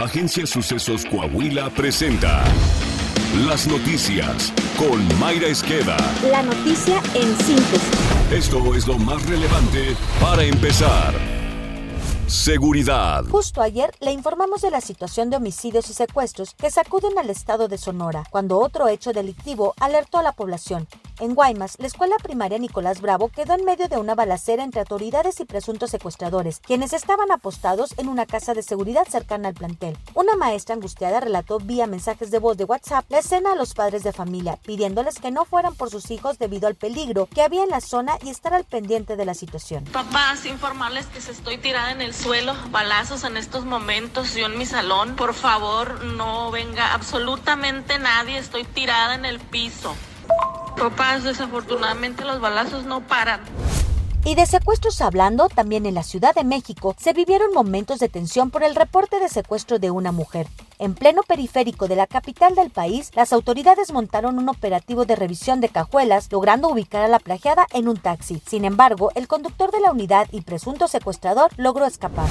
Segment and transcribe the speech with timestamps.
[0.00, 2.42] Agencia Sucesos Coahuila presenta
[3.46, 5.98] Las Noticias con Mayra Esqueda.
[6.30, 8.32] La noticia en síntesis.
[8.32, 11.12] Esto es lo más relevante para empezar.
[12.26, 13.24] Seguridad.
[13.24, 17.68] Justo ayer le informamos de la situación de homicidios y secuestros que sacuden al estado
[17.68, 20.88] de Sonora, cuando otro hecho delictivo alertó a la población.
[21.18, 25.40] En Guaymas, la escuela primaria Nicolás Bravo quedó en medio de una balacera entre autoridades
[25.40, 29.98] y presuntos secuestradores, quienes estaban apostados en una casa de seguridad cercana al plantel.
[30.14, 34.02] Una maestra angustiada relató vía mensajes de voz de WhatsApp la escena a los padres
[34.02, 37.70] de familia, pidiéndoles que no fueran por sus hijos debido al peligro que había en
[37.70, 39.84] la zona y estar al pendiente de la situación.
[39.84, 44.58] Papás, informarles que se estoy tirada en el suelo, balazos en estos momentos, yo en
[44.58, 45.16] mi salón.
[45.16, 49.94] Por favor, no venga absolutamente nadie, estoy tirada en el piso.
[50.80, 53.40] Papás, desafortunadamente los balazos no paran.
[54.24, 58.50] Y de secuestros hablando, también en la Ciudad de México se vivieron momentos de tensión
[58.50, 60.46] por el reporte de secuestro de una mujer.
[60.78, 65.60] En pleno periférico de la capital del país, las autoridades montaron un operativo de revisión
[65.60, 68.40] de cajuelas, logrando ubicar a la plagiada en un taxi.
[68.46, 72.30] Sin embargo, el conductor de la unidad y presunto secuestrador logró escapar.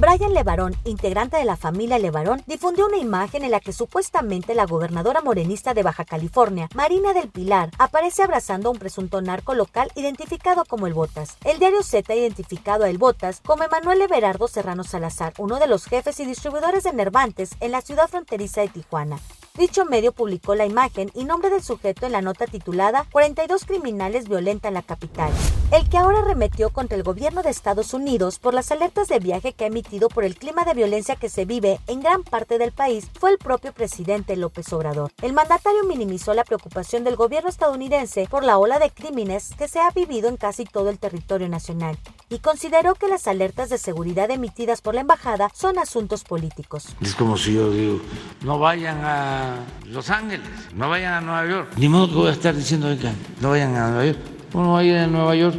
[0.00, 4.64] Brian Levarón, integrante de la familia Levarón, difundió una imagen en la que supuestamente la
[4.64, 9.90] gobernadora morenista de Baja California, Marina del Pilar, aparece abrazando a un presunto narco local
[9.96, 11.36] identificado como el Botas.
[11.42, 15.66] El diario Z ha identificado a el Botas como Emanuel Everardo Serrano Salazar, uno de
[15.66, 19.18] los jefes y distribuidores de Nervantes en la ciudad fronteriza de Tijuana.
[19.58, 24.28] Dicho medio publicó la imagen y nombre del sujeto en la nota titulada 42 criminales
[24.28, 25.32] violentan la capital,
[25.72, 29.54] el que ahora remetió contra el gobierno de Estados Unidos por las alertas de viaje
[29.54, 32.70] que ha emitido por el clima de violencia que se vive en gran parte del
[32.70, 35.10] país fue el propio presidente López Obrador.
[35.22, 39.80] El mandatario minimizó la preocupación del gobierno estadounidense por la ola de crímenes que se
[39.80, 41.98] ha vivido en casi todo el territorio nacional
[42.28, 46.94] y consideró que las alertas de seguridad emitidas por la embajada son asuntos políticos.
[47.00, 48.00] Es como si yo digo,
[48.42, 49.47] no vayan a
[49.86, 51.72] los Ángeles, no vayan a Nueva York.
[51.76, 54.18] Ni modo que voy a estar diciendo, oigan, no vayan a Nueva York.
[54.52, 55.56] ¿Cómo va a ir a Nueva York?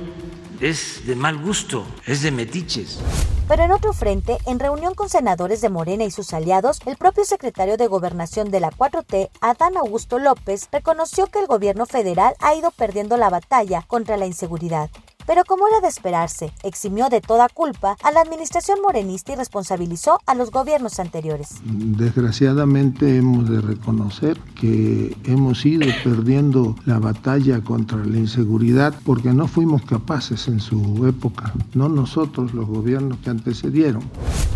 [0.60, 3.00] Es de mal gusto, es de metiches.
[3.48, 7.26] Pero en otro frente, en reunión con senadores de Morena y sus aliados, el propio
[7.26, 12.54] secretario de Gobernación de la 4T, Adán Augusto López, reconoció que el gobierno federal ha
[12.54, 14.90] ido perdiendo la batalla contra la inseguridad
[15.30, 20.20] pero como era de esperarse, eximió de toda culpa a la administración morenista y responsabilizó
[20.26, 21.58] a los gobiernos anteriores.
[21.66, 29.48] Desgraciadamente hemos de reconocer que hemos ido perdiendo la batalla contra la inseguridad porque no
[29.48, 34.10] fuimos capaces en su época, no nosotros los gobiernos que antecedieron.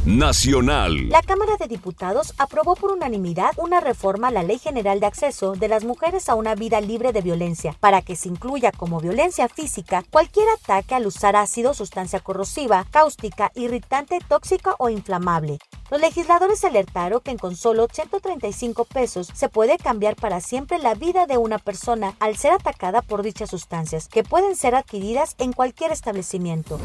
[0.06, 1.08] Nacional.
[1.08, 5.54] La Cámara de Diputados aprobó por unanimidad una reforma a la Ley General de Acceso
[5.54, 9.48] de las Mujeres a una Vida Libre de Violencia, para que se incluya como violencia
[9.48, 15.60] física cualquier ataque al usar ácido, sustancia corrosiva, cáustica, irritante, tóxica o inflamable.
[15.92, 21.28] Los legisladores alertaron que con solo 135 pesos se puede cambiar para siempre la vida
[21.28, 25.92] de una persona al ser atacada por dichas sustancias, que pueden ser adquiridas en cualquier
[25.92, 26.80] establecimiento.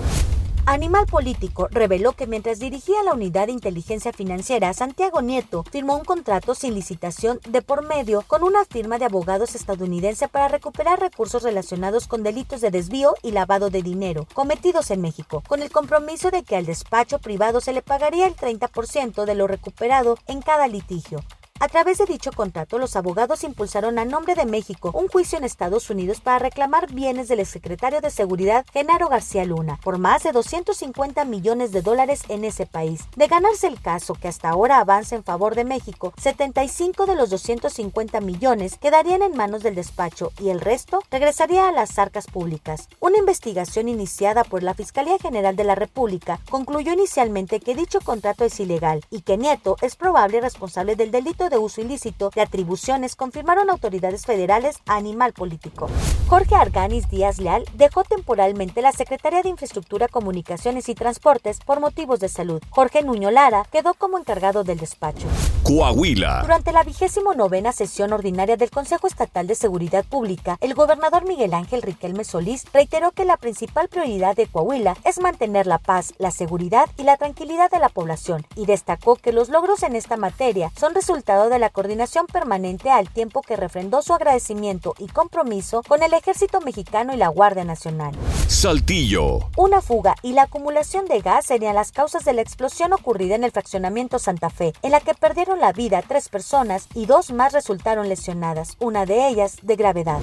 [0.70, 6.04] Animal Político reveló que mientras dirigía la unidad de inteligencia financiera, Santiago Nieto firmó un
[6.04, 11.42] contrato sin licitación de por medio con una firma de abogados estadounidense para recuperar recursos
[11.42, 16.30] relacionados con delitos de desvío y lavado de dinero cometidos en México, con el compromiso
[16.30, 20.68] de que al despacho privado se le pagaría el 30% de lo recuperado en cada
[20.68, 21.20] litigio.
[21.60, 25.42] A través de dicho contrato, los abogados impulsaron a nombre de México un juicio en
[25.42, 30.30] Estados Unidos para reclamar bienes del exsecretario de Seguridad Genaro García Luna por más de
[30.30, 33.00] 250 millones de dólares en ese país.
[33.16, 37.28] De ganarse el caso, que hasta ahora avanza en favor de México, 75 de los
[37.30, 42.88] 250 millones quedarían en manos del despacho y el resto regresaría a las arcas públicas.
[43.00, 48.44] Una investigación iniciada por la Fiscalía General de la República concluyó inicialmente que dicho contrato
[48.44, 53.16] es ilegal y que Nieto es probable responsable del delito de uso ilícito de atribuciones
[53.16, 55.88] confirmaron autoridades federales a Animal Político.
[56.28, 62.20] Jorge Arganis Díaz Leal dejó temporalmente la Secretaría de Infraestructura, Comunicaciones y Transportes por motivos
[62.20, 62.62] de salud.
[62.70, 65.26] Jorge Nuño Lara quedó como encargado del despacho.
[65.62, 66.42] Coahuila.
[66.42, 71.54] Durante la vigésimo novena sesión ordinaria del Consejo Estatal de Seguridad Pública, el gobernador Miguel
[71.54, 76.30] Ángel Riquelme Solís reiteró que la principal prioridad de Coahuila es mantener la paz, la
[76.30, 80.72] seguridad y la tranquilidad de la población y destacó que los logros en esta materia
[80.78, 86.02] son resultado de la coordinación permanente al tiempo que refrendó su agradecimiento y compromiso con
[86.02, 88.14] el ejército mexicano y la Guardia Nacional.
[88.48, 89.48] Saltillo.
[89.56, 93.44] Una fuga y la acumulación de gas serían las causas de la explosión ocurrida en
[93.44, 97.52] el fraccionamiento Santa Fe, en la que perdieron la vida tres personas y dos más
[97.52, 100.18] resultaron lesionadas, una de ellas de gravedad.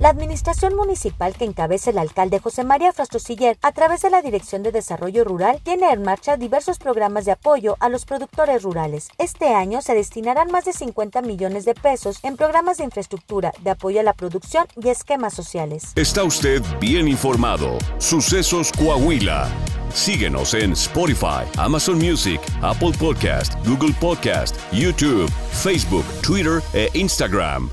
[0.00, 4.62] La administración municipal que encabeza el alcalde José María Frastrosiller, a través de la Dirección
[4.62, 9.10] de Desarrollo Rural, tiene en marcha diversos programas de apoyo a los productores rurales.
[9.18, 13.72] Este año se destinarán más de 50 millones de pesos en programas de infraestructura, de
[13.72, 15.92] apoyo a la producción y esquemas sociales.
[15.96, 17.76] Está usted bien informado.
[17.98, 19.50] Sucesos Coahuila.
[19.92, 27.70] Síguenos en Spotify, Amazon Music, Apple Podcast, Google Podcast, YouTube, Facebook, Twitter e Instagram.